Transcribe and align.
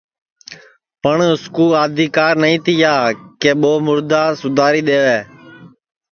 پٹؔ 1.01 1.19
اُس 1.31 1.43
کُو 1.55 1.65
آدیکار 1.83 2.33
نائی 2.41 2.57
تیا 2.65 2.95
کہ 3.41 3.51
ٻو 3.61 3.73
مُردا 3.85 4.23
سُداری 4.39 4.81
لئیوے 4.87 5.19